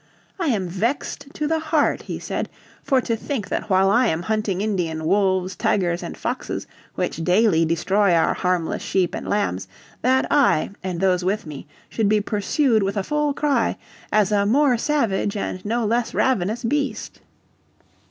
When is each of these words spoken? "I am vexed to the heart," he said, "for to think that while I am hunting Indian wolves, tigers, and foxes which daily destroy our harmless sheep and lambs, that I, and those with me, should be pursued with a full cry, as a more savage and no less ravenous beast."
"I 0.39 0.47
am 0.47 0.67
vexed 0.67 1.27
to 1.35 1.45
the 1.45 1.59
heart," 1.59 2.01
he 2.01 2.17
said, 2.17 2.49
"for 2.81 3.01
to 3.01 3.15
think 3.15 3.49
that 3.49 3.69
while 3.69 3.91
I 3.91 4.07
am 4.07 4.23
hunting 4.23 4.59
Indian 4.59 5.05
wolves, 5.05 5.55
tigers, 5.55 6.01
and 6.01 6.17
foxes 6.17 6.65
which 6.95 7.17
daily 7.23 7.65
destroy 7.65 8.15
our 8.15 8.33
harmless 8.33 8.81
sheep 8.81 9.13
and 9.13 9.27
lambs, 9.27 9.67
that 10.01 10.25
I, 10.31 10.71
and 10.81 11.01
those 11.01 11.23
with 11.23 11.45
me, 11.45 11.67
should 11.87 12.09
be 12.09 12.19
pursued 12.19 12.81
with 12.81 12.97
a 12.97 13.03
full 13.03 13.35
cry, 13.35 13.77
as 14.11 14.31
a 14.31 14.43
more 14.47 14.75
savage 14.75 15.37
and 15.37 15.63
no 15.63 15.85
less 15.85 16.15
ravenous 16.15 16.63
beast." 16.63 17.21